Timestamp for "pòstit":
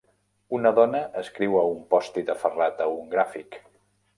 1.93-2.33